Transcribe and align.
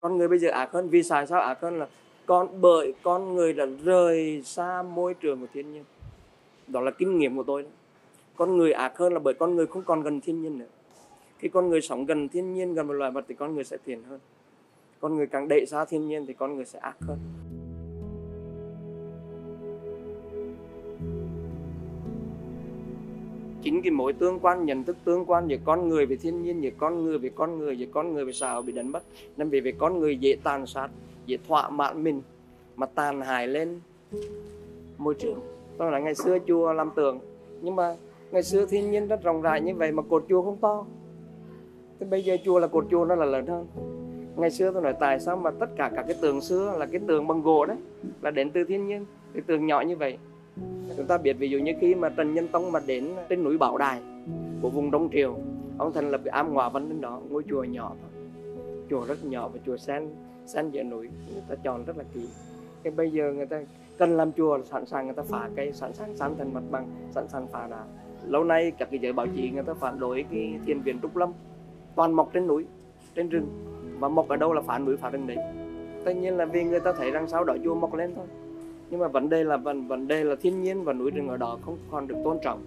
con 0.00 0.18
người 0.18 0.28
bây 0.28 0.38
giờ 0.38 0.50
ác 0.50 0.72
hơn, 0.72 0.88
vì 0.88 1.02
sao 1.02 1.26
sao 1.26 1.40
ác 1.40 1.60
hơn 1.60 1.78
là 1.78 1.88
con, 2.26 2.60
bởi 2.60 2.94
con 3.02 3.34
người 3.34 3.52
đã 3.52 3.66
rời 3.84 4.42
xa 4.44 4.82
môi 4.82 5.14
trường 5.14 5.40
của 5.40 5.46
thiên 5.54 5.72
nhiên. 5.72 5.84
Đó 6.66 6.80
là 6.80 6.90
kinh 6.90 7.18
nghiệm 7.18 7.36
của 7.36 7.42
tôi 7.42 7.62
đó. 7.62 7.68
con 8.36 8.56
người 8.56 8.72
ác 8.72 8.98
hơn 8.98 9.12
là 9.12 9.18
bởi 9.18 9.34
con 9.34 9.56
người 9.56 9.66
không 9.66 9.82
còn 9.82 10.02
gần 10.02 10.20
thiên 10.20 10.42
nhiên 10.42 10.58
nữa. 10.58 10.66
Khi 11.38 11.48
con 11.48 11.68
người 11.68 11.80
sống 11.80 12.06
gần 12.06 12.28
thiên 12.28 12.54
nhiên, 12.54 12.74
gần 12.74 12.86
một 12.86 12.92
loài 12.92 13.10
vật 13.10 13.24
thì 13.28 13.34
con 13.34 13.54
người 13.54 13.64
sẽ 13.64 13.76
thiện 13.86 14.02
hơn. 14.02 14.20
Con 15.00 15.16
người 15.16 15.26
càng 15.26 15.48
đẩy 15.48 15.66
xa 15.66 15.84
thiên 15.84 16.08
nhiên 16.08 16.26
thì 16.26 16.32
con 16.32 16.56
người 16.56 16.64
sẽ 16.64 16.78
ác 16.78 16.96
hơn. 17.00 17.18
Chính 23.70 23.82
cái 23.82 23.90
mối 23.90 24.12
tương 24.12 24.38
quan, 24.40 24.66
nhận 24.66 24.84
thức 24.84 24.96
tương 25.04 25.24
quan 25.24 25.48
giữa 25.48 25.56
con 25.64 25.88
người 25.88 26.06
với 26.06 26.16
thiên 26.16 26.42
nhiên 26.42 26.62
giữa 26.62 26.70
con 26.78 27.04
người 27.04 27.18
với 27.18 27.30
con 27.30 27.58
người 27.58 27.78
giữa 27.78 27.86
con 27.92 28.12
người 28.12 28.24
với 28.24 28.34
xã 28.34 28.52
hội 28.52 28.62
bị 28.62 28.72
đánh 28.72 28.92
mất. 28.92 29.02
Nên 29.36 29.48
vì 29.48 29.60
về 29.60 29.72
con 29.78 29.98
người 29.98 30.16
dễ 30.16 30.36
tàn 30.44 30.66
sát, 30.66 30.88
dễ 31.26 31.36
thỏa 31.48 31.70
mãn 31.70 32.04
mình, 32.04 32.22
mà 32.76 32.86
tàn 32.86 33.20
hại 33.20 33.48
lên 33.48 33.80
môi 34.98 35.14
trường. 35.14 35.40
Tôi 35.78 35.92
là 35.92 35.98
ngày 35.98 36.14
xưa 36.14 36.38
chùa 36.46 36.72
làm 36.72 36.90
tượng, 36.96 37.18
nhưng 37.62 37.76
mà 37.76 37.96
ngày 38.30 38.42
xưa 38.42 38.66
thiên 38.66 38.90
nhiên 38.90 39.08
rất 39.08 39.22
rộng 39.22 39.42
rãi 39.42 39.60
như 39.60 39.74
vậy 39.74 39.92
mà 39.92 40.02
cột 40.02 40.24
chùa 40.28 40.42
không 40.42 40.56
to. 40.56 40.84
Thế 42.00 42.06
bây 42.06 42.24
giờ 42.24 42.36
chùa 42.44 42.58
là 42.58 42.66
cột 42.66 42.86
chùa 42.90 43.04
nó 43.04 43.14
là 43.14 43.24
lớn 43.24 43.46
hơn. 43.46 43.66
Ngày 44.36 44.50
xưa 44.50 44.72
tôi 44.72 44.82
nói 44.82 44.94
tại 45.00 45.20
sao 45.20 45.36
mà 45.36 45.50
tất 45.50 45.70
cả 45.76 45.90
các 45.96 46.04
cái 46.08 46.16
tường 46.20 46.40
xưa 46.40 46.76
là 46.78 46.86
cái 46.86 47.00
tường 47.06 47.26
bằng 47.26 47.42
gỗ 47.42 47.66
đấy, 47.66 47.76
là 48.22 48.30
đến 48.30 48.50
từ 48.50 48.64
thiên 48.64 48.86
nhiên, 48.86 49.04
cái 49.34 49.42
tường 49.46 49.66
nhỏ 49.66 49.80
như 49.80 49.96
vậy 49.96 50.18
chúng 50.96 51.06
ta 51.06 51.18
biết 51.18 51.32
ví 51.32 51.48
dụ 51.50 51.58
như 51.58 51.72
khi 51.80 51.94
mà 51.94 52.08
trần 52.08 52.34
nhân 52.34 52.48
tông 52.48 52.72
mà 52.72 52.80
đến 52.86 53.08
trên 53.28 53.44
núi 53.44 53.58
bảo 53.58 53.78
đài 53.78 54.00
của 54.62 54.70
vùng 54.70 54.90
đông 54.90 55.08
triều, 55.12 55.38
ông 55.78 55.92
thành 55.92 56.10
lập 56.10 56.20
cái 56.24 56.32
am 56.32 56.54
ngọa 56.54 56.68
văn 56.68 56.88
trên 56.88 57.00
đó, 57.00 57.20
ngôi 57.28 57.42
chùa 57.48 57.64
nhỏ 57.64 57.92
thôi. 58.00 58.22
Chùa 58.90 59.04
rất 59.06 59.24
nhỏ 59.24 59.48
và 59.48 59.60
chùa 59.66 59.76
sen 59.76 60.08
sen 60.46 60.70
giữa 60.70 60.82
núi, 60.82 61.08
người 61.32 61.42
ta 61.48 61.54
chọn 61.64 61.84
rất 61.84 61.96
là 61.98 62.04
kỹ. 62.14 62.28
Cái 62.82 62.92
bây 62.96 63.10
giờ 63.10 63.32
người 63.32 63.46
ta 63.46 63.62
cần 63.98 64.16
làm 64.16 64.32
chùa, 64.32 64.58
sẵn 64.64 64.86
sàng 64.86 65.06
người 65.06 65.14
ta 65.14 65.22
phá 65.22 65.48
cây 65.56 65.72
sẵn 65.72 65.94
sàng 65.94 66.16
san 66.16 66.34
thành 66.38 66.54
mặt 66.54 66.62
bằng, 66.70 66.86
sẵn 67.10 67.28
sàng 67.28 67.46
phá 67.52 67.66
đá. 67.70 67.84
Lâu 68.26 68.44
nay 68.44 68.72
các 68.78 68.88
cái 68.90 69.00
giới 69.00 69.12
báo 69.12 69.26
chí 69.36 69.50
người 69.50 69.62
ta 69.62 69.74
phản 69.74 70.00
đối 70.00 70.24
cái 70.30 70.54
thiền 70.66 70.80
viện 70.80 70.98
trúc 71.02 71.16
lâm, 71.16 71.32
toàn 71.94 72.12
mọc 72.12 72.30
trên 72.32 72.46
núi, 72.46 72.64
trên 73.14 73.28
rừng. 73.28 73.46
Và 73.98 74.08
mọc 74.08 74.28
ở 74.28 74.36
đâu 74.36 74.52
là 74.52 74.62
phá 74.62 74.78
núi, 74.78 74.96
phá 74.96 75.10
rừng 75.10 75.26
đấy. 75.26 75.36
Tất 76.04 76.12
nhiên 76.12 76.36
là 76.36 76.44
vì 76.44 76.64
người 76.64 76.80
ta 76.80 76.92
thấy 76.92 77.10
rằng 77.10 77.28
sau 77.28 77.44
đó 77.44 77.56
chùa 77.64 77.74
mọc 77.74 77.94
lên 77.94 78.14
thôi 78.16 78.26
nhưng 78.90 79.00
mà 79.00 79.08
vấn 79.08 79.28
đề 79.28 79.44
là 79.44 79.56
vấn 79.56 79.88
vấn 79.88 80.08
đề 80.08 80.24
là 80.24 80.36
thiên 80.42 80.62
nhiên 80.62 80.84
và 80.84 80.92
núi 80.92 81.10
rừng 81.10 81.28
ở 81.28 81.36
đó 81.36 81.58
không 81.62 81.78
còn 81.90 82.08
được 82.08 82.16
tôn 82.24 82.38
trọng 82.42 82.64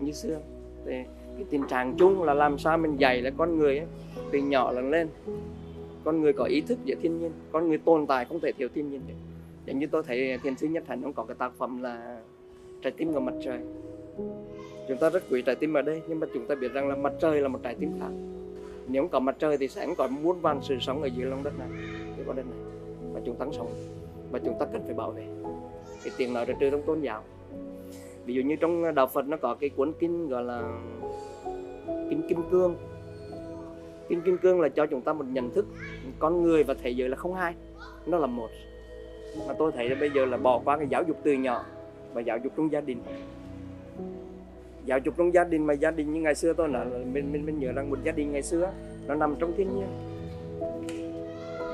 như 0.00 0.12
xưa. 0.12 0.38
Thì 0.86 0.92
cái 1.36 1.44
tình 1.50 1.62
trạng 1.68 1.94
chung 1.98 2.22
là 2.22 2.34
làm 2.34 2.58
sao 2.58 2.78
mình 2.78 2.96
dạy 2.96 3.22
là 3.22 3.30
con 3.30 3.58
người 3.58 3.78
ấy, 3.78 3.86
từ 4.32 4.38
nhỏ 4.38 4.72
lớn 4.72 4.90
lên 4.90 5.08
con 6.04 6.20
người 6.20 6.32
có 6.32 6.44
ý 6.44 6.60
thức 6.60 6.78
về 6.86 6.94
thiên 7.02 7.18
nhiên 7.18 7.30
con 7.52 7.68
người 7.68 7.78
tồn 7.78 8.06
tại 8.06 8.24
không 8.24 8.40
thể 8.40 8.52
thiếu 8.52 8.68
thiên 8.74 8.90
nhiên 8.90 9.00
được. 9.08 9.14
Giống 9.66 9.78
như 9.78 9.86
tôi 9.86 10.02
thấy 10.06 10.38
thiền 10.42 10.56
sư 10.56 10.66
nhất 10.68 10.84
hạnh 10.86 11.02
ông 11.02 11.12
có 11.12 11.24
cái 11.24 11.36
tác 11.38 11.52
phẩm 11.58 11.82
là 11.82 12.20
trái 12.82 12.92
tim 12.96 13.12
của 13.12 13.20
mặt 13.20 13.34
trời. 13.44 13.60
Chúng 14.88 14.98
ta 15.00 15.10
rất 15.10 15.22
quý 15.30 15.42
trái 15.42 15.54
tim 15.54 15.74
ở 15.74 15.82
đây 15.82 16.02
nhưng 16.08 16.20
mà 16.20 16.26
chúng 16.34 16.46
ta 16.46 16.54
biết 16.54 16.72
rằng 16.72 16.88
là 16.88 16.96
mặt 16.96 17.12
trời 17.20 17.40
là 17.40 17.48
một 17.48 17.60
trái 17.62 17.74
tim 17.74 17.90
khác. 18.00 18.10
Nếu 18.88 19.02
không 19.02 19.10
có 19.10 19.20
mặt 19.20 19.36
trời 19.38 19.56
thì 19.56 19.68
sẽ 19.68 19.86
không 19.86 19.94
có 19.94 20.08
muôn 20.22 20.40
vàn 20.40 20.60
sự 20.62 20.76
sống 20.80 21.02
ở 21.02 21.06
dưới 21.06 21.26
lòng 21.26 21.42
đất 21.42 21.58
này 21.58 21.68
dưới 22.16 22.26
con 22.26 22.36
đất 22.36 22.46
này. 22.50 22.58
Và 23.12 23.20
chúng 23.26 23.36
ta 23.36 23.46
sống 23.52 23.72
và 24.30 24.38
chúng 24.38 24.54
ta 24.60 24.66
cần 24.72 24.82
phải 24.84 24.94
bảo 24.94 25.10
vệ 25.10 25.26
cái 26.04 26.12
tiếng 26.16 26.34
nói 26.34 26.44
ra 26.44 26.54
trừ 26.60 26.70
trong 26.70 26.82
tôn 26.82 27.00
giáo. 27.00 27.22
Ví 28.24 28.34
dụ 28.34 28.42
như 28.42 28.56
trong 28.56 28.94
đạo 28.94 29.06
Phật 29.06 29.28
nó 29.28 29.36
có 29.36 29.54
cái 29.54 29.70
cuốn 29.70 29.92
kinh 29.98 30.28
gọi 30.28 30.44
là 30.44 30.62
kinh 32.10 32.22
kim 32.28 32.42
cương. 32.50 32.76
Kinh 34.08 34.20
kim 34.20 34.38
cương 34.38 34.60
là 34.60 34.68
cho 34.68 34.86
chúng 34.86 35.02
ta 35.02 35.12
một 35.12 35.24
nhận 35.32 35.50
thức 35.50 35.66
con 36.18 36.42
người 36.42 36.64
và 36.64 36.74
thế 36.82 36.90
giới 36.90 37.08
là 37.08 37.16
không 37.16 37.34
hai, 37.34 37.54
nó 38.06 38.18
là 38.18 38.26
một. 38.26 38.48
Mà 39.48 39.54
tôi 39.58 39.72
thấy 39.72 39.88
là 39.88 39.96
bây 40.00 40.10
giờ 40.10 40.24
là 40.24 40.36
bỏ 40.36 40.60
qua 40.64 40.76
cái 40.76 40.86
giáo 40.90 41.02
dục 41.02 41.16
từ 41.22 41.32
nhỏ 41.32 41.64
và 42.12 42.20
giáo 42.20 42.38
dục 42.38 42.52
trong 42.56 42.72
gia 42.72 42.80
đình. 42.80 43.02
Giáo 44.84 44.98
dục 44.98 45.14
trong 45.18 45.34
gia 45.34 45.44
đình 45.44 45.66
mà 45.66 45.74
gia 45.74 45.90
đình 45.90 46.12
như 46.12 46.20
ngày 46.20 46.34
xưa 46.34 46.52
tôi 46.52 46.68
nói 46.68 46.86
là 46.86 46.98
mình 47.12 47.32
mình 47.32 47.46
mình 47.46 47.58
nhớ 47.58 47.72
rằng 47.72 47.90
một 47.90 47.98
gia 48.04 48.12
đình 48.12 48.32
ngày 48.32 48.42
xưa 48.42 48.72
nó 49.06 49.14
nằm 49.14 49.34
trong 49.38 49.52
thiên 49.56 49.68
nhiên. 49.76 49.88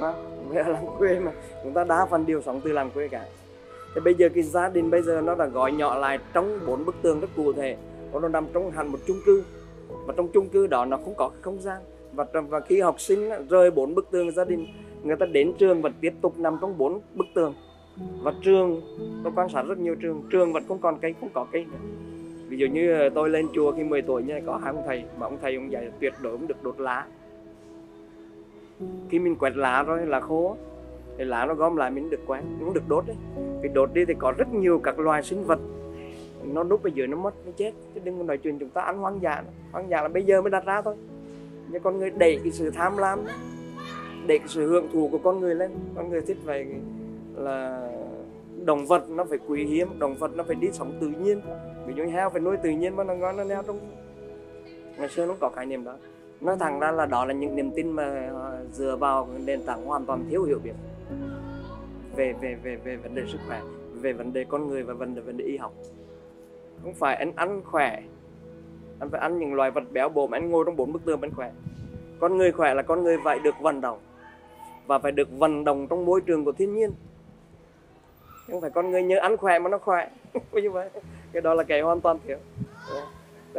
Mà 0.01 0.12
về 0.49 0.62
làng 0.69 0.87
quê 0.99 1.21
mà, 1.21 1.33
chúng 1.65 1.72
ta 1.72 1.84
đa 1.84 2.06
phần 2.11 2.27
đều 2.27 2.43
sống 2.43 2.61
từ 2.65 2.72
làng 2.72 2.91
quê 2.91 3.09
cả 3.09 3.25
thì 3.95 4.01
bây 4.01 4.15
giờ 4.15 4.29
cái 4.29 4.43
gia 4.43 4.69
đình 4.69 4.91
bây 4.91 5.03
giờ 5.03 5.21
nó 5.21 5.35
đã 5.35 5.47
gọi 5.47 5.73
nhỏ 5.73 5.99
lại 5.99 6.19
trong 6.33 6.59
bốn 6.67 6.85
bức 6.85 6.95
tường 7.03 7.21
rất 7.21 7.29
cụ 7.37 7.53
thể. 7.53 7.77
Nó 8.13 8.29
nằm 8.29 8.47
trong 8.53 8.71
hẳn 8.71 8.89
một 8.89 8.99
chung 9.07 9.21
cư. 9.27 9.45
Và 10.07 10.15
trong 10.17 10.29
chung 10.29 10.49
cư 10.49 10.67
đó 10.67 10.85
nó 10.85 10.97
không 10.97 11.15
có 11.15 11.31
không 11.41 11.63
gian. 11.63 11.83
Và 12.13 12.27
và 12.49 12.61
khi 12.61 12.81
học 12.81 13.01
sinh 13.01 13.31
rời 13.49 13.71
bốn 13.71 13.95
bức 13.95 14.11
tường 14.11 14.31
gia 14.31 14.45
đình, 14.45 14.67
người 15.03 15.17
ta 15.17 15.27
đến 15.27 15.53
trường 15.59 15.83
vẫn 15.83 15.93
tiếp 16.01 16.13
tục 16.21 16.39
nằm 16.39 16.59
trong 16.61 16.79
bốn 16.79 17.01
bức 17.15 17.27
tường. 17.35 17.55
Và 18.23 18.33
trường, 18.43 18.81
tôi 19.25 19.33
quan 19.37 19.49
sát 19.49 19.63
rất 19.63 19.79
nhiều 19.79 19.95
trường 19.95 20.23
trường 20.31 20.53
vẫn 20.53 20.65
không 20.69 20.79
còn 20.79 20.99
cây, 20.99 21.15
không 21.21 21.31
có 21.35 21.47
cây 21.53 21.65
nữa. 21.65 21.79
Ví 22.49 22.57
dụ 22.57 22.67
như 22.67 22.93
ờ, 22.93 23.09
tôi 23.09 23.31
lên 23.31 23.49
chùa 23.55 23.73
khi 23.73 23.85
10 23.85 24.03
tuổi 24.03 24.23
nha 24.23 24.41
có 24.47 24.57
hai 24.57 24.73
ông 24.73 24.83
thầy, 24.87 25.05
mà 25.19 25.27
ông 25.27 25.39
thầy 25.43 25.55
ông 25.55 25.73
dạy 25.73 25.91
tuyệt 26.01 26.13
đối 26.23 26.33
không 26.33 26.47
được 26.47 26.63
đốt 26.63 26.81
lá. 26.81 27.07
Khi 29.11 29.19
mình 29.19 29.37
quẹt 29.37 29.57
lá 29.57 29.83
rồi 29.83 30.07
là 30.07 30.21
khô 30.21 30.57
thì 31.19 31.25
lá 31.25 31.47
nó 31.47 31.54
gom 31.54 31.77
lại, 31.77 31.91
mình 31.91 32.10
được 32.10 32.21
quán 32.27 32.56
cũng 32.60 32.75
được 32.75 32.88
đốt 32.88 33.06
đấy. 33.06 33.16
Vì 33.62 33.69
đốt 33.69 33.93
đi 33.93 34.04
thì 34.04 34.15
có 34.19 34.32
rất 34.38 34.49
nhiều 34.54 34.78
các 34.78 34.99
loài 34.99 35.22
sinh 35.22 35.44
vật. 35.44 35.59
Nó 36.43 36.62
đốt 36.62 36.82
ở 36.82 36.91
dưới 36.94 37.06
nó 37.06 37.16
mất, 37.16 37.34
nó 37.47 37.53
chết. 37.56 37.72
Chứ 37.94 38.00
đừng 38.04 38.19
có 38.19 38.25
nói 38.25 38.38
chuyện 38.38 38.59
chúng 38.59 38.71
ta 38.71 38.81
ăn 38.81 38.99
hoang 38.99 39.22
dã. 39.22 39.43
Hoang 39.72 39.91
dã 39.91 40.03
là 40.03 40.09
bây 40.09 40.25
giờ 40.25 40.43
mới 40.43 40.50
đặt 40.50 40.66
ra 40.66 40.82
thôi. 40.82 40.94
Nhưng 41.69 41.82
con 41.82 41.99
người 41.99 42.10
đẩy 42.10 42.41
cái 42.43 42.53
sự 42.53 42.71
tham 42.71 42.97
lam, 42.97 43.25
đẩy 44.27 44.38
cái 44.38 44.49
sự 44.49 44.69
hưởng 44.69 44.88
thụ 44.93 45.09
của 45.12 45.19
con 45.19 45.41
người 45.41 45.54
lên. 45.54 45.71
Con 45.97 46.09
người 46.09 46.21
thích 46.21 46.38
vậy 46.44 46.66
là 47.34 47.88
động 48.65 48.87
vật 48.87 49.10
nó 49.10 49.25
phải 49.25 49.38
quý 49.48 49.65
hiếm, 49.65 49.88
động 49.98 50.15
vật 50.15 50.31
nó 50.37 50.44
phải 50.44 50.56
đi 50.56 50.69
sống 50.72 50.93
tự 51.00 51.06
nhiên. 51.09 51.41
Ví 51.87 51.94
dụ 51.97 52.04
heo 52.04 52.31
phải 52.31 52.41
nuôi 52.41 52.56
tự 52.56 52.71
nhiên 52.71 52.97
mà 52.97 53.04
nó 53.04 53.15
ngon, 53.15 53.37
nó 53.37 53.44
neo 53.44 53.62
trong 53.62 53.78
ngày 54.98 55.09
xưa 55.09 55.27
nó 55.27 55.34
có 55.41 55.48
khái 55.48 55.66
niệm 55.66 55.84
đó. 55.84 55.94
Nói 56.41 56.56
thẳng 56.60 56.81
ra 56.81 56.91
là 56.91 57.06
đó 57.06 57.25
là 57.25 57.34
những 57.34 57.56
niềm 57.56 57.71
tin 57.71 57.91
mà 57.91 58.31
ờ, 58.34 58.65
dựa 58.72 58.97
vào 58.97 59.28
nền 59.44 59.62
tảng 59.62 59.84
hoàn 59.87 60.06
toàn 60.06 60.25
thiếu 60.31 60.44
hiểu 60.44 60.59
biết 60.65 60.72
về 62.17 62.33
về 62.33 62.55
về 62.55 62.77
về 62.77 62.97
vấn 62.97 63.15
đề 63.15 63.22
sức 63.27 63.39
khỏe, 63.47 63.61
về 63.93 64.12
vấn 64.12 64.33
đề 64.33 64.44
con 64.44 64.69
người 64.69 64.83
và 64.83 64.94
vấn 64.94 65.15
đề 65.15 65.21
vấn 65.21 65.37
đề 65.37 65.44
y 65.44 65.56
học. 65.56 65.72
Không 66.83 66.94
phải 66.94 67.17
anh 67.17 67.33
ăn 67.37 67.62
khỏe, 67.65 68.03
anh 69.00 69.11
phải 69.11 69.21
ăn 69.21 69.39
những 69.39 69.55
loài 69.55 69.71
vật 69.71 69.84
béo 69.93 70.09
bổ 70.09 70.27
mà 70.27 70.37
anh 70.37 70.50
ngồi 70.50 70.65
trong 70.66 70.77
bốn 70.77 70.93
bức 70.93 71.05
tường 71.05 71.21
anh 71.21 71.34
khỏe. 71.34 71.53
Con 72.21 72.37
người 72.37 72.53
khỏe 72.53 72.75
là 72.75 72.83
con 72.83 73.03
người 73.03 73.16
phải 73.25 73.39
được 73.39 73.55
vận 73.61 73.81
động 73.81 73.99
và 74.87 74.99
phải 74.99 75.12
được 75.12 75.28
vận 75.39 75.65
động 75.65 75.87
trong 75.91 76.05
môi 76.05 76.21
trường 76.21 76.45
của 76.45 76.53
thiên 76.53 76.75
nhiên. 76.75 76.91
Không 78.47 78.61
phải 78.61 78.71
con 78.71 78.91
người 78.91 79.03
nhớ 79.03 79.19
ăn 79.19 79.37
khỏe 79.37 79.59
mà 79.59 79.71
nó 79.71 79.78
khỏe. 79.78 80.11
Như 80.53 80.71
vậy. 80.71 80.91
Cái 81.33 81.43
đó 81.43 81.55
là 81.55 81.65
cái 81.65 81.81
hoàn 81.81 82.00
toàn 82.00 82.19
thiếu. 82.27 82.39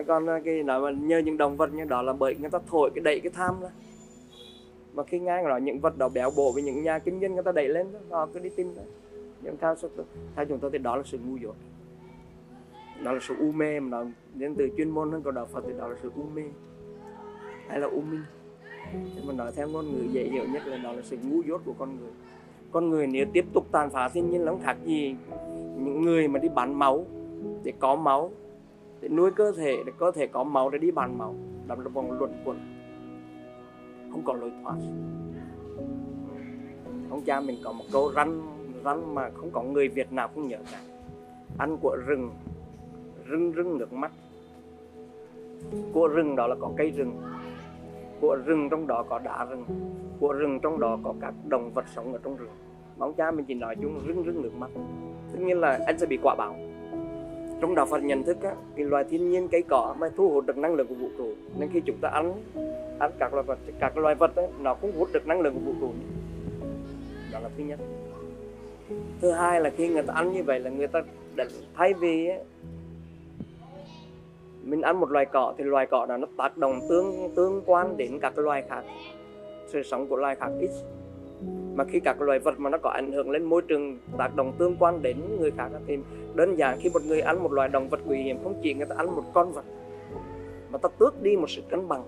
Còn 0.08 0.26
ờ, 0.26 0.40
cái 0.46 0.64
nói 0.64 0.82
mà 0.82 0.92
nhờ 0.92 1.18
những 1.20 1.38
động 1.38 1.58
vật 1.58 1.74
như 1.74 1.84
đó 1.84 2.02
là 2.02 2.14
bởi 2.14 2.36
người 2.40 2.50
ta 2.50 2.60
thổi, 2.70 2.90
cái 2.96 3.04
đẩy 3.04 3.20
cái 3.20 3.32
tham 3.36 3.62
ra 3.62 3.70
mà 4.98 5.04
khi 5.04 5.20
nghe 5.20 5.44
nói 5.44 5.62
những 5.62 5.80
vật 5.80 5.98
đó 5.98 6.10
béo 6.10 6.32
bổ 6.36 6.52
với 6.52 6.64
những 6.64 6.84
nhà 6.84 7.00
kinh 7.00 7.20
doanh 7.22 7.34
người 7.34 7.44
ta 7.44 7.52
đẩy 7.52 7.68
lên 7.68 7.88
đó, 7.94 8.00
họ 8.10 8.28
cứ 8.34 8.40
đi 8.40 8.50
tìm 8.50 8.68
đó. 8.76 8.82
Nhưng 9.42 9.58
theo, 9.58 9.76
theo 10.36 10.46
chúng 10.46 10.60
tôi 10.60 10.72
thì 10.72 10.78
đó 10.78 10.96
là 10.96 11.04
sự 11.06 11.18
ngu 11.18 11.38
dốt. 11.38 11.56
Đó 13.04 13.12
là 13.12 13.20
sự 13.22 13.36
u 13.40 13.52
mê 13.52 13.80
mà 13.80 13.90
nó 13.90 14.06
đến 14.34 14.56
từ 14.56 14.70
chuyên 14.78 14.90
môn 14.90 15.12
hơn 15.12 15.24
của 15.24 15.32
đạo 15.32 15.46
Phật 15.46 15.64
thì 15.68 15.74
đó 15.78 15.88
là 15.88 15.96
sự 16.04 16.12
u 16.16 16.24
mê 16.36 16.42
hay 17.68 17.80
là 17.80 17.88
u 17.88 18.02
minh. 18.02 18.24
Nhưng 19.16 19.28
mà 19.28 19.34
nói 19.34 19.52
theo 19.56 19.68
ngôn 19.68 19.86
ngữ 19.86 20.04
dễ 20.12 20.24
hiểu 20.24 20.44
nhất 20.54 20.68
là 20.68 20.78
đó 20.78 20.92
là 20.92 21.02
sự 21.04 21.18
ngu 21.24 21.42
dốt 21.42 21.62
của 21.66 21.74
con 21.80 21.98
người. 22.00 22.12
Con 22.72 22.90
người 22.90 23.08
nếu 23.08 23.26
tiếp 23.34 23.46
tục 23.54 23.66
tàn 23.72 23.90
phá 23.90 24.10
thiên 24.10 24.30
nhiên 24.30 24.42
là 24.42 24.52
không 24.52 24.62
khác 24.64 24.78
gì 24.86 25.16
những 25.78 26.02
người 26.02 26.28
mà 26.28 26.40
đi 26.40 26.50
bán 26.50 26.80
máu 26.80 27.06
để 27.64 27.74
có 27.80 27.96
máu 27.96 28.32
để 29.02 29.10
nuôi 29.10 29.32
cơ 29.32 29.52
thể 29.52 29.78
để 29.86 29.92
cơ 29.98 30.12
thể 30.12 30.28
có 30.28 30.44
máu 30.44 30.70
để 30.70 30.78
đi 30.78 30.92
bán 30.92 31.18
máu. 31.18 31.36
Đó 31.68 31.76
là 31.76 31.90
vòng 31.90 32.12
luẩn 32.20 32.32
quẩn 32.46 32.77
không 34.12 34.22
còn 34.26 34.40
lối 34.40 34.52
thoát. 34.64 34.76
Ông 37.10 37.22
cha 37.26 37.40
mình 37.42 37.58
có 37.64 37.72
một 37.72 37.86
câu 37.92 38.12
răn 38.16 38.42
răn 38.86 39.16
mà 39.16 39.30
không 39.34 39.50
có 39.52 39.64
người 39.64 39.88
Việt 39.88 40.14
nào 40.14 40.28
không 40.36 40.48
nhớ 40.48 40.58
cả. 40.72 40.80
Ăn 41.58 41.78
của 41.82 41.98
rừng 42.06 42.30
rưng 43.30 43.54
rưng 43.56 43.78
nước 43.78 43.94
mắt. 43.94 44.12
Của 45.94 46.08
rừng 46.08 46.36
đó 46.36 46.48
là 46.48 46.56
có 46.60 46.72
cây 46.78 46.92
rừng. 46.92 47.12
Của 48.22 48.36
rừng 48.46 48.70
trong 48.70 48.88
đó 48.88 49.04
có 49.10 49.20
đá 49.20 49.46
rừng. 49.46 49.66
Của 50.20 50.34
rừng 50.34 50.60
trong 50.60 50.80
đó 50.80 51.00
có 51.04 51.14
các 51.22 51.34
động 51.48 51.72
vật 51.74 51.86
sống 51.96 52.14
ở 52.14 52.20
trong 52.24 52.38
rừng. 52.38 52.50
Ông 53.00 53.14
cha 53.14 53.32
mình 53.32 53.46
chỉ 53.46 53.54
nói 53.54 53.76
chung 53.82 54.00
rưng 54.08 54.24
rưng 54.26 54.42
nước 54.42 54.56
mắt. 54.58 54.70
Tất 55.32 55.40
nhiên 55.40 55.60
là 55.60 55.80
anh 55.86 56.00
sẽ 56.00 56.06
bị 56.06 56.18
quả 56.24 56.36
báo. 56.36 56.56
Trong 57.62 57.76
đạo 57.76 57.86
Phật 57.86 58.04
nhận 58.04 58.24
thức 58.24 58.42
á, 58.42 58.56
thì 58.76 58.84
loài 58.84 59.04
thiên 59.10 59.30
nhiên 59.30 59.48
cây 59.48 59.64
cỏ 59.70 59.96
mới 60.00 60.10
thu 60.18 60.30
hút 60.30 60.46
được 60.46 60.58
năng 60.58 60.76
lượng 60.76 60.88
của 60.88 60.96
vũ 60.96 61.08
trụ 61.18 61.34
nên 61.60 61.70
khi 61.70 61.82
chúng 61.86 61.98
ta 62.02 62.10
ăn 62.10 62.34
ăn 63.00 63.12
các 63.20 63.34
loài 63.34 63.44
vật 63.44 63.58
các 63.80 63.98
loài 63.98 64.16
vật 64.16 64.36
ấy, 64.36 64.48
nó 64.62 64.74
cũng 64.74 64.92
hút 64.98 65.10
được 65.14 65.28
năng 65.28 65.42
lượng 65.42 65.54
của 65.54 65.60
vũ 65.60 65.74
trụ. 65.80 65.92
Đó 67.34 67.40
là 67.40 67.50
thứ 67.58 67.64
nhất. 67.64 67.80
Thứ 69.22 69.32
hai 69.32 69.62
là 69.62 69.70
khi 69.70 69.88
người 69.88 70.04
ta 70.04 70.14
ăn 70.14 70.34
như 70.34 70.44
vậy 70.44 70.60
là 70.60 70.70
người 70.70 70.88
ta 70.88 71.02
thay 71.76 71.94
vì 71.94 72.28
ấy, 72.28 72.40
mình 74.64 74.82
ăn 74.82 75.00
một 75.00 75.12
loài 75.12 75.26
cỏ 75.26 75.54
thì 75.58 75.64
loài 75.64 75.86
cỏ 75.86 76.06
đó 76.06 76.18
nó 76.18 76.28
tác 76.38 76.58
động 76.58 76.80
tương 76.90 77.36
tương 77.36 77.62
quan 77.66 77.98
đến 77.98 78.20
các 78.20 78.38
loài 78.38 78.64
khác. 78.70 78.84
Sự 79.68 79.84
sống 79.84 80.08
của 80.08 80.16
loài 80.16 80.36
khác 80.36 80.50
ít. 80.60 80.70
Mà 81.76 81.84
khi 81.84 82.00
các 82.00 82.22
loài 82.22 82.40
vật 82.40 82.60
mà 82.60 82.70
nó 82.70 82.78
có 82.78 82.90
ảnh 82.90 83.12
hưởng 83.12 83.32
lên 83.32 83.44
môi 83.44 83.62
trường 83.62 83.98
tác 84.18 84.36
động 84.36 84.54
tương 84.58 84.76
quan 84.80 85.02
đến 85.02 85.18
người 85.40 85.52
khác 85.52 85.70
thì 85.88 85.98
đơn 86.36 86.56
giản 86.56 86.78
khi 86.82 86.90
một 86.90 87.02
người 87.06 87.22
ăn 87.22 87.44
một 87.44 87.52
loài 87.52 87.70
động 87.70 87.90
vật 87.90 88.00
nguy 88.06 88.22
hiểm, 88.22 88.38
không 88.44 88.60
chỉ 88.64 88.74
người 88.74 88.86
ta 88.86 88.96
ăn 88.98 89.16
một 89.16 89.24
con 89.34 89.52
vật 89.52 89.66
mà 90.72 90.78
ta 90.78 90.90
tước 91.00 91.22
đi 91.22 91.38
một 91.38 91.50
sự 91.50 91.62
cân 91.70 91.88
bằng 91.88 92.04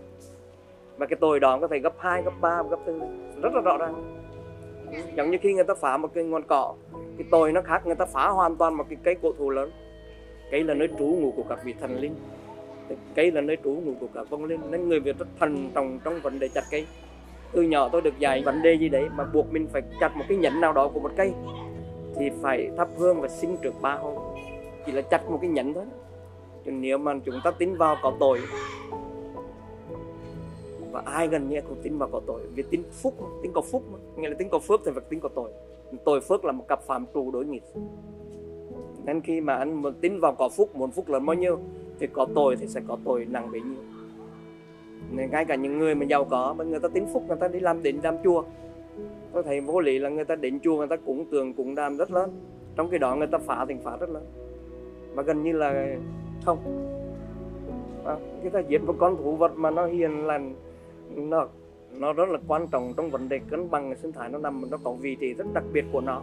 và 1.00 1.06
cái 1.06 1.18
tội 1.22 1.40
đó 1.40 1.58
có 1.62 1.68
thể 1.68 1.80
gấp 1.80 1.94
2, 1.98 2.24
gấp 2.24 2.34
3, 2.42 2.64
gấp 2.70 2.80
4 2.86 3.42
rất 3.42 3.54
là 3.54 3.62
rõ 3.62 3.78
ràng. 3.78 4.20
Giống 5.16 5.32
như 5.32 5.38
khi 5.42 5.54
người 5.54 5.64
ta 5.64 5.74
phá 5.82 5.98
một 5.98 6.14
cái 6.14 6.24
ngọn 6.24 6.44
cỏ 6.48 6.74
cái 7.18 7.28
tội 7.32 7.52
nó 7.52 7.62
khác 7.62 7.86
người 7.86 7.96
ta 7.96 8.06
phá 8.06 8.28
hoàn 8.28 8.56
toàn 8.56 8.78
một 8.78 8.84
cái 8.90 8.98
cây 9.04 9.16
cổ 9.22 9.32
thụ 9.38 9.50
lớn. 9.50 9.72
Cây 10.52 10.64
là 10.64 10.74
nơi 10.74 10.88
trú 11.00 11.06
ngụ 11.06 11.32
của 11.32 11.44
các 11.50 11.60
vị 11.64 11.74
thần 11.82 12.00
linh. 12.00 12.16
Cây 13.16 13.32
là 13.32 13.42
nơi 13.42 13.58
trú 13.64 13.70
ngụ 13.70 13.94
của 14.00 14.08
các 14.14 14.30
vong 14.30 14.46
linh. 14.46 14.62
Nên 14.70 14.90
người 14.90 15.00
việt 15.00 15.20
rất 15.20 15.28
thần 15.40 15.70
trọng 15.76 16.00
trong 16.04 16.20
vấn 16.24 16.40
đề 16.40 16.48
chặt 16.48 16.64
cây. 16.72 16.88
Từ 17.52 17.62
nhỏ 17.62 17.90
tôi 17.90 18.02
được 18.02 18.20
dạy 18.20 18.42
vấn 18.46 18.62
đề 18.62 18.74
gì 18.74 18.90
đấy 18.90 19.10
mà 19.16 19.24
buộc 19.34 19.54
mình 19.54 19.68
phải 19.74 19.82
chặt 20.00 20.18
một 20.18 20.26
cái 20.30 20.38
nhánh 20.38 20.62
nào 20.62 20.74
đó 20.74 20.88
của 20.88 21.00
một 21.00 21.12
cây 21.18 21.34
thì 22.16 22.30
phải 22.42 22.70
thắp 22.78 22.88
hương 22.98 23.22
và 23.22 23.28
xin 23.28 23.58
trước 23.58 23.74
ba 23.82 23.94
hôm 23.94 24.14
chỉ 24.86 24.92
là 24.92 25.02
chặt 25.02 25.30
một 25.30 25.40
cái 25.42 25.50
nhánh 25.50 25.74
thôi. 25.74 25.86
Chứ 26.66 26.72
nếu 26.72 26.98
mà 26.98 27.14
chúng 27.26 27.40
ta 27.44 27.52
tin 27.52 27.78
vào 27.78 27.96
có 28.04 28.14
tội 28.20 28.40
và 30.92 31.02
ai 31.06 31.28
gần 31.28 31.50
như 31.50 31.62
cũng 31.62 31.78
tin 31.82 31.98
vào 31.98 32.10
có 32.12 32.22
tội. 32.26 32.42
Vì 32.56 32.64
tin 32.64 32.84
phúc 32.92 33.14
tin 33.44 33.52
có 33.52 33.62
phúc 33.62 33.84
nghĩa 34.18 34.30
là 34.30 34.36
tin 34.40 34.50
có 34.50 34.60
phước 34.60 34.82
thì 34.86 34.92
phải 34.92 35.04
tin 35.10 35.20
có 35.20 35.30
tội. 35.30 35.52
Tội 36.06 36.22
phước 36.22 36.46
là 36.46 36.52
một 36.52 36.68
cặp 36.68 36.82
phạm 36.82 37.06
trù 37.14 37.32
đối 37.32 37.46
nghịch. 37.46 37.64
Nên 39.06 39.22
khi 39.22 39.42
mà 39.42 39.56
anh 39.56 39.82
muốn 39.82 39.94
tin 40.02 40.20
vào 40.20 40.36
có 40.36 40.50
phúc 40.50 40.76
muốn 40.76 40.92
phúc 40.92 41.10
lớn 41.10 41.26
bao 41.26 41.34
nhiêu 41.34 41.60
thì 42.00 42.08
có 42.08 42.28
tội 42.36 42.56
thì 42.56 42.68
sẽ 42.68 42.82
có 42.88 42.98
tội 43.06 43.26
nặng 43.30 43.52
bấy 43.52 43.62
nhiêu. 43.62 43.84
Nên 45.12 45.32
ngay 45.32 45.46
cả 45.46 45.56
những 45.56 45.78
người 45.78 45.96
mà 45.96 46.06
giàu 46.06 46.26
có 46.26 46.56
mà 46.58 46.64
người 46.64 46.80
ta 46.80 46.88
tin 46.88 47.06
phúc 47.14 47.24
người 47.28 47.38
ta 47.38 47.48
đi 47.48 47.60
làm 47.60 47.84
đến 47.84 48.00
làm 48.04 48.16
chùa. 48.24 48.44
Tôi 49.34 49.44
thấy 49.44 49.62
vô 49.62 49.80
lý 49.80 50.00
là 50.00 50.10
người 50.10 50.26
ta 50.26 50.36
đến 50.36 50.60
chùa 50.60 50.78
người 50.78 50.88
ta 50.88 50.96
cũng 50.96 51.26
tường 51.32 51.54
cũng 51.54 51.76
đam 51.76 51.98
rất 51.98 52.12
lớn. 52.12 52.32
Trong 52.76 52.90
cái 52.90 53.00
đó 53.00 53.16
người 53.16 53.28
ta 53.28 53.38
phá 53.38 53.66
thành 53.66 53.80
phá 53.84 53.98
rất 53.98 54.10
lớn. 54.10 54.26
Mà 55.16 55.24
gần 55.24 55.44
như 55.44 55.52
là 55.52 55.96
không. 56.46 56.58
À, 58.06 58.16
người 58.42 58.52
ta 58.52 58.60
giết 58.60 58.84
một 58.84 58.96
con 59.00 59.18
thú 59.18 59.36
vật 59.36 59.52
mà 59.56 59.72
nó 59.72 59.86
hiền 59.86 60.26
lành 60.26 60.56
nó 61.16 61.48
nó 62.00 62.14
rất 62.14 62.30
là 62.30 62.40
quan 62.48 62.68
trọng 62.68 62.94
trong 62.98 63.10
vấn 63.10 63.30
đề 63.30 63.40
cân 63.50 63.70
bằng 63.70 63.96
sinh 63.96 64.12
thái 64.12 64.30
nó 64.30 64.38
nằm 64.38 64.64
nó 64.72 64.78
có 64.84 64.92
vị 64.92 65.16
trí 65.16 65.34
rất 65.34 65.46
đặc 65.54 65.64
biệt 65.74 65.86
của 65.92 66.02
nó. 66.02 66.22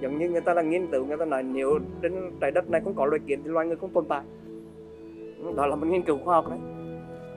Giống 0.00 0.18
như 0.18 0.30
người 0.30 0.40
ta 0.40 0.54
là 0.54 0.62
nghiên 0.62 0.86
cứu, 0.86 1.06
người 1.06 1.16
ta 1.16 1.24
nói 1.24 1.42
nếu 1.42 1.78
trên 2.02 2.30
trái 2.40 2.50
đất 2.50 2.70
này 2.70 2.80
không 2.80 2.94
có 2.94 3.06
loài 3.06 3.20
kiến 3.26 3.40
thì 3.44 3.50
loài 3.50 3.66
người 3.66 3.76
không 3.76 3.90
tồn 3.90 4.04
tại. 4.04 4.22
Đó 5.56 5.66
là 5.66 5.76
một 5.76 5.86
nghiên 5.86 6.02
cứu 6.02 6.18
khoa 6.24 6.34
học 6.34 6.50
đấy. 6.50 6.58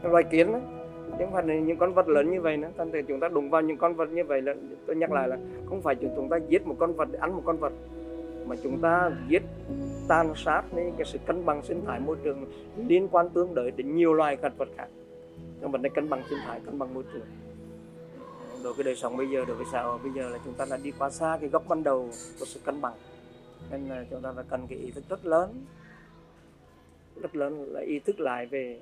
Loài 0.04 0.24
kiến 0.24 0.52
đấy 0.52 0.62
những 1.20 1.32
phần 1.32 1.66
những 1.66 1.78
con 1.78 1.94
vật 1.94 2.08
lớn 2.08 2.32
như 2.32 2.42
vậy 2.42 2.58
nữa, 2.58 2.70
thành 2.78 2.92
thì 2.94 3.02
chúng 3.08 3.20
ta 3.20 3.28
đụng 3.28 3.50
vào 3.50 3.62
những 3.62 3.78
con 3.78 3.96
vật 3.96 4.12
như 4.12 4.24
vậy 4.24 4.42
là, 4.42 4.56
tôi 4.86 4.96
nhắc 4.96 5.12
lại 5.12 5.28
là 5.28 5.38
không 5.66 5.82
phải 5.82 5.96
chúng 6.16 6.30
ta 6.30 6.38
giết 6.48 6.68
một 6.68 6.76
con 6.80 6.94
vật 6.94 7.10
để 7.12 7.20
ăn 7.20 7.36
một 7.36 7.42
con 7.46 7.58
vật, 7.58 7.74
mà 8.48 8.56
chúng 8.64 8.78
ta 8.82 9.12
giết, 9.28 9.42
tàn 10.08 10.34
sát 10.36 10.64
nên 10.76 10.92
cái 10.98 11.06
sự 11.06 11.20
cân 11.26 11.46
bằng 11.46 11.62
sinh 11.64 11.82
thái 11.86 12.00
môi 12.00 12.16
trường 12.24 12.46
liên 12.88 13.08
quan 13.12 13.30
tương 13.30 13.54
đối 13.56 13.72
đến 13.72 13.96
nhiều 13.96 14.14
loài 14.14 14.36
vật 14.36 14.54
vật 14.58 14.70
khác 14.78 14.88
trong 15.62 15.72
vấn 15.72 15.82
đề 15.82 15.90
cân 15.90 16.10
bằng 16.10 16.24
sinh 16.30 16.40
thái 16.46 16.60
cân 16.66 16.80
bằng 16.80 16.94
môi 16.94 17.04
trường. 17.14 17.26
Đối 18.64 18.74
với 18.74 18.84
đời 18.84 18.96
sống 18.96 19.18
bây 19.18 19.30
giờ 19.30 19.46
đối 19.46 19.56
với 19.56 19.66
xã 19.72 19.84
hội 19.84 20.00
bây 20.04 20.12
giờ 20.12 20.30
là 20.30 20.40
chúng 20.46 20.54
ta 20.54 20.66
đã 20.70 20.78
đi 20.78 20.92
quá 20.92 21.10
xa 21.10 21.38
cái 21.42 21.50
gốc 21.50 21.64
ban 21.68 21.84
đầu 21.84 22.10
của 22.40 22.46
sự 22.46 22.60
cân 22.64 22.82
bằng. 22.82 22.94
Nên 23.72 23.90
là 23.90 24.06
chúng 24.10 24.22
ta 24.22 24.32
phải 24.36 24.44
cần 24.50 24.68
cái 24.68 24.80
ý 24.80 24.92
thức 24.92 25.04
rất 25.10 25.26
lớn. 25.26 25.66
Rất 27.22 27.36
lớn 27.36 27.66
là 27.74 27.82
ý 27.82 28.00
thức 28.00 28.20
lại 28.20 28.46
về 28.46 28.80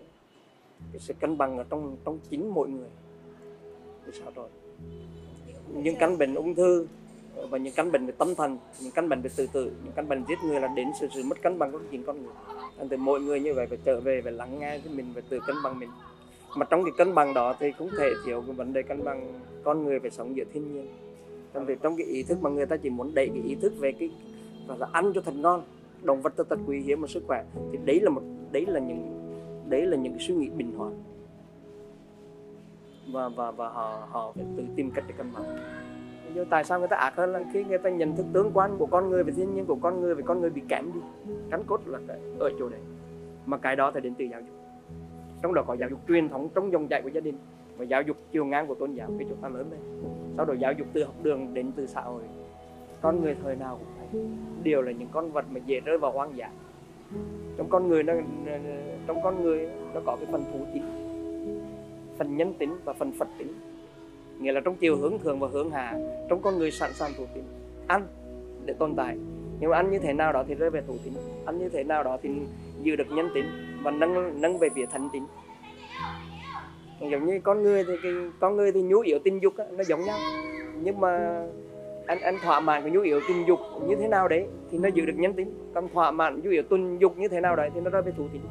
cái 0.91 0.99
sự 0.99 1.13
cân 1.19 1.37
bằng 1.37 1.57
ở 1.57 1.65
trong 1.69 1.97
trong 2.05 2.19
chính 2.29 2.53
mỗi 2.53 2.69
người 2.69 2.89
thì 4.05 4.11
sao 4.19 4.31
rồi 4.35 4.49
những 5.67 5.95
căn 5.99 6.17
bệnh 6.17 6.35
ung 6.35 6.55
thư 6.55 6.87
và 7.49 7.57
những 7.57 7.73
căn 7.75 7.91
bệnh 7.91 8.05
về 8.05 8.13
tâm 8.17 8.35
thần 8.35 8.57
những 8.81 8.91
căn 8.91 9.09
bệnh 9.09 9.21
về 9.21 9.29
tự 9.35 9.47
tử 9.47 9.71
những 9.83 9.93
căn 9.95 10.09
bệnh 10.09 10.23
giết 10.27 10.39
người 10.43 10.59
là 10.59 10.67
đến 10.67 10.87
sự, 10.99 11.07
sự 11.15 11.23
mất 11.23 11.41
cân 11.41 11.59
bằng 11.59 11.71
của 11.71 11.79
chính 11.91 12.03
con 12.05 12.23
người. 12.23 12.33
Nên 12.77 12.89
từ 12.89 12.97
mỗi 12.97 13.21
người 13.21 13.39
như 13.39 13.53
vậy 13.53 13.67
phải 13.67 13.77
trở 13.83 13.99
về 13.99 14.21
và 14.21 14.31
lắng 14.31 14.59
nghe 14.59 14.79
cho 14.83 14.91
mình 14.91 15.05
và 15.15 15.21
tự 15.29 15.39
cân 15.47 15.55
bằng 15.63 15.79
mình 15.79 15.89
mà 16.57 16.65
trong 16.69 16.83
cái 16.83 16.91
cân 16.97 17.15
bằng 17.15 17.33
đó 17.33 17.55
thì 17.59 17.71
cũng 17.71 17.89
thể 17.97 18.09
thiếu 18.25 18.43
cái 18.47 18.55
vấn 18.55 18.73
đề 18.73 18.81
cân 18.81 19.03
bằng 19.03 19.33
con 19.63 19.83
người 19.83 19.99
phải 19.99 20.09
sống 20.09 20.35
giữa 20.35 20.43
thiên 20.53 20.73
nhiên. 20.73 20.87
Trong 21.53 21.65
thì 21.65 21.75
trong 21.81 21.97
cái 21.97 22.05
ý 22.05 22.23
thức 22.23 22.37
mà 22.41 22.49
người 22.49 22.65
ta 22.65 22.77
chỉ 22.77 22.89
muốn 22.89 23.11
đẩy 23.15 23.29
cái 23.29 23.43
ý 23.43 23.55
thức 23.55 23.73
về 23.79 23.91
cái 23.91 24.11
và 24.67 24.75
là 24.75 24.87
ăn 24.91 25.11
cho 25.15 25.21
thật 25.21 25.35
ngon, 25.35 25.61
động 26.03 26.21
vật 26.21 26.33
thật 26.37 26.59
quý 26.67 26.79
hiếm 26.79 27.01
và 27.01 27.07
sức 27.07 27.23
khỏe, 27.27 27.43
thì 27.71 27.79
đấy 27.85 27.99
là 28.01 28.09
một, 28.09 28.21
đấy 28.51 28.65
là 28.65 28.79
những, 28.79 29.31
đấy 29.69 29.85
là 29.85 29.97
những 29.97 30.13
cái 30.13 30.21
suy 30.27 30.35
nghĩ 30.35 30.49
bình 30.49 30.71
thường. 30.77 31.03
Và 33.11 33.29
và 33.29 33.51
và 33.51 33.69
họ 33.69 34.07
họ 34.11 34.31
phải 34.35 34.45
tự 34.57 34.63
tìm 34.75 34.91
cách 34.91 35.03
để 35.07 35.13
cân 35.17 35.27
bằng. 35.33 35.57
Nhưng 36.33 36.45
tại 36.49 36.63
sao 36.63 36.79
người 36.79 36.87
ta 36.87 36.95
ác 36.97 37.15
hơn 37.15 37.33
là 37.33 37.43
khi 37.53 37.63
người 37.63 37.77
ta 37.77 37.89
nhận 37.89 38.15
thức 38.15 38.25
tướng 38.33 38.51
quan 38.53 38.77
của 38.77 38.85
con 38.85 39.09
người 39.09 39.23
về 39.23 39.33
thiên 39.33 39.55
nhiên, 39.55 39.65
của 39.65 39.77
con 39.81 40.01
người, 40.01 40.15
về 40.15 40.23
con 40.25 40.41
người 40.41 40.49
bị 40.49 40.61
kém 40.67 40.91
đi? 40.93 40.99
Cắn 41.49 41.63
cốt 41.67 41.81
là 41.85 41.99
ở 42.39 42.51
chỗ 42.59 42.69
đấy. 42.69 42.79
Mà 43.45 43.57
cái 43.57 43.75
đó 43.75 43.91
thì 43.91 44.01
đến 44.01 44.13
từ 44.17 44.25
giáo 44.25 44.41
dục 44.41 44.55
trong 45.41 45.53
đó 45.53 45.63
có 45.67 45.75
giáo 45.75 45.89
dục 45.89 45.99
truyền 46.07 46.29
thống 46.29 46.49
trong 46.55 46.71
dòng 46.71 46.87
chảy 46.87 47.01
của 47.01 47.09
gia 47.09 47.21
đình 47.21 47.37
và 47.77 47.85
giáo 47.85 48.01
dục 48.01 48.17
chiều 48.31 48.45
ngang 48.45 48.67
của 48.67 48.75
tôn 48.75 48.93
giáo 48.93 49.09
khi 49.19 49.25
chúng 49.29 49.41
ta 49.41 49.49
lớn 49.49 49.71
lên 49.71 49.79
sau 50.37 50.45
đó 50.45 50.53
giáo 50.53 50.73
dục 50.73 50.87
từ 50.93 51.03
học 51.03 51.15
đường 51.23 51.53
đến 51.53 51.71
từ 51.75 51.87
xã 51.87 52.01
hội. 52.01 52.23
Con 53.01 53.21
người 53.21 53.35
thời 53.43 53.55
nào 53.55 53.79
cũng 53.79 53.87
vậy. 53.97 54.25
Đều 54.63 54.81
là 54.81 54.91
những 54.91 55.07
con 55.11 55.31
vật 55.31 55.45
mà 55.51 55.59
dễ 55.65 55.79
rơi 55.79 55.97
vào 55.97 56.11
hoang 56.11 56.37
dã. 56.37 56.49
Trong 57.57 57.69
con 57.69 57.87
người 57.87 58.03
nó 58.03 58.13
trong 59.07 59.17
con 59.23 59.43
người 59.43 59.69
nó 59.93 60.01
có 60.05 60.15
cái 60.15 60.25
phần 60.31 60.43
thú 60.53 60.59
tính, 60.73 60.83
phần 62.17 62.37
nhân 62.37 62.53
tính 62.53 62.75
và 62.85 62.93
phần 62.93 63.11
phật 63.11 63.27
tính. 63.37 63.53
Nghĩa 64.39 64.51
là 64.51 64.61
trong 64.61 64.75
chiều 64.75 64.97
hướng 64.97 65.19
thường 65.19 65.39
và 65.39 65.47
hướng 65.47 65.71
hạ, 65.71 65.99
trong 66.29 66.41
con 66.41 66.57
người 66.57 66.71
sẵn 66.71 66.93
sàng 66.93 67.11
thú 67.17 67.25
tính, 67.33 67.43
ăn 67.87 68.07
để 68.65 68.73
tồn 68.73 68.95
tại 68.95 69.17
nhưng 69.59 69.69
mà 69.69 69.77
anh 69.77 69.91
như 69.91 69.99
thế 69.99 70.13
nào 70.13 70.33
đó 70.33 70.43
thì 70.47 70.55
rơi 70.55 70.69
về 70.69 70.81
thủ 70.87 70.97
tính 71.03 71.13
anh 71.45 71.57
như 71.57 71.69
thế 71.69 71.83
nào 71.83 72.03
đó 72.03 72.17
thì 72.23 72.29
giữ 72.81 72.95
được 72.95 73.11
nhân 73.11 73.29
tính 73.33 73.45
và 73.83 73.91
nâng 73.91 74.41
nâng 74.41 74.57
về 74.57 74.69
phía 74.75 74.85
thánh 74.85 75.09
tính 75.13 75.25
giống 77.01 77.25
như 77.25 77.39
con 77.43 77.63
người 77.63 77.83
thì 77.83 77.93
cái, 78.03 78.11
con 78.39 78.55
người 78.55 78.71
thì 78.71 78.81
nhu 78.81 78.99
yếu 78.99 79.19
tình 79.23 79.41
dục 79.41 79.53
nó 79.77 79.83
giống 79.83 80.05
nhau. 80.05 80.17
Nhưng 80.81 80.99
mà 80.99 81.41
anh 82.07 82.19
anh 82.19 82.37
thỏa 82.43 82.59
mãn 82.59 82.81
cái 82.81 82.91
nhu 82.91 83.01
yếu 83.01 83.19
tình 83.27 83.47
dục 83.47 83.59
như 83.87 83.95
thế 83.95 84.07
nào 84.07 84.27
đấy 84.27 84.47
thì 84.71 84.77
nó 84.77 84.89
giữ 84.93 85.05
được 85.05 85.13
nhân 85.17 85.33
tính. 85.33 85.53
Còn 85.73 85.89
thỏa 85.93 86.11
mãn, 86.11 86.41
nhu 86.43 86.51
yếu 86.51 86.63
tình 86.69 86.97
dục 86.99 87.17
như 87.17 87.27
thế 87.27 87.41
nào 87.41 87.55
đấy 87.55 87.69
thì 87.73 87.81
nó 87.81 87.89
rơi 87.89 88.01
về 88.01 88.11
thủ 88.17 88.27
tính 88.33 88.41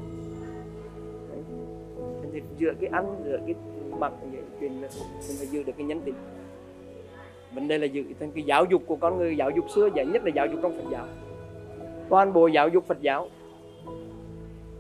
đấy. 1.31 1.43
thì 2.33 2.43
giữa 2.59 2.73
cái 2.81 2.91
ăn, 2.93 3.17
giữa 3.25 3.39
cái 3.47 3.55
mặc 3.99 4.13
chuyện 4.61 4.73
là 4.83 4.89
mình 5.29 5.37
phải 5.39 5.47
giữ 5.47 5.63
được 5.63 5.73
cái 5.79 5.87
nhân 5.87 6.01
tính 6.01 6.15
vấn 7.57 7.69
đề 7.69 7.79
là 7.79 7.87
giữ 7.87 8.05
cái 8.21 8.45
giáo 8.47 8.65
dục 8.65 8.83
của 8.87 8.97
con 8.97 9.19
người, 9.19 9.37
giáo 9.37 9.51
dục 9.51 9.71
xưa 9.75 9.89
dạy 9.95 10.07
nhất 10.07 10.25
là 10.25 10.31
giáo 10.35 10.47
dục 10.47 10.61
trong 10.63 10.73
Phật 10.73 10.91
giáo. 10.91 11.07
Toàn 12.09 12.33
bộ 12.33 12.47
giáo 12.47 12.69
dục 12.69 12.87
Phật 12.87 13.01
giáo. 13.01 13.29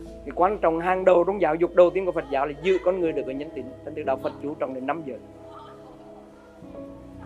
Cái 0.06 0.32
quan 0.34 0.58
trọng 0.58 0.80
hàng 0.80 1.04
đầu 1.04 1.24
trong 1.24 1.40
giáo 1.40 1.54
dục 1.54 1.74
đầu 1.74 1.90
tiên 1.90 2.06
của 2.06 2.12
Phật 2.12 2.24
giáo 2.30 2.46
là 2.46 2.52
giữ 2.62 2.78
con 2.84 3.00
người 3.00 3.12
được 3.12 3.26
ở 3.26 3.32
nhân 3.32 3.48
tính. 3.54 3.64
Thành 3.84 3.94
từ 3.94 4.02
đạo 4.02 4.16
Phật 4.22 4.32
chú 4.42 4.54
trọng 4.54 4.74
đến 4.74 4.86
năm 4.86 5.02
giờ 5.06 5.14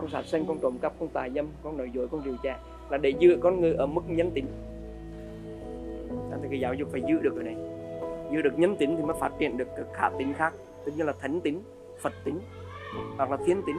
không 0.01 0.09
sát 0.09 0.25
sinh 0.25 0.47
không 0.47 0.59
trộm 0.63 0.79
cắp 0.79 0.93
không 0.99 1.09
tà 1.09 1.29
dâm 1.35 1.47
không 1.63 1.77
nói 1.77 1.91
dối 1.95 2.09
không 2.09 2.23
điều 2.25 2.37
tra 2.43 2.59
là 2.91 2.99
để 2.99 3.11
giữ 3.19 3.39
con 3.41 3.61
người 3.61 3.75
ở 3.75 3.87
mức 3.87 4.01
nhân 4.07 4.31
tính. 4.31 4.47
Thành 6.31 6.41
cái 6.51 6.61
giáo 6.61 6.75
dục 6.75 6.89
phải 6.93 7.03
giữ 7.09 7.19
được 7.23 7.37
ở 7.37 7.43
này. 7.43 7.57
Giữ 8.33 8.43
được 8.43 8.59
nhân 8.59 8.77
tính 8.77 8.95
thì 8.97 9.03
mới 9.03 9.17
phát 9.21 9.33
triển 9.39 9.57
được 9.57 9.69
các 9.77 9.87
khả 9.93 10.11
tính 10.19 10.35
khác. 10.35 10.55
Tức 10.85 10.93
như 10.97 11.05
là 11.05 11.13
thánh 11.21 11.41
tính, 11.41 11.63
phật 12.01 12.13
tính 12.25 12.39
hoặc 13.17 13.31
là 13.31 13.37
thiên 13.47 13.63
tính. 13.67 13.77